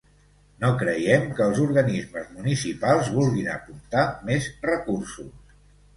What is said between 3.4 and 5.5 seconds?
aportar més recursos.